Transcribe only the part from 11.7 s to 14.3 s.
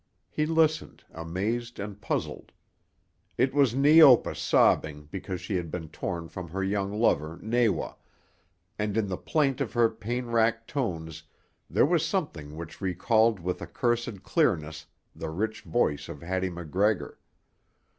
was something which recalled with accursed